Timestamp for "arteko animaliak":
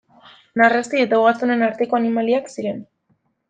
1.67-2.53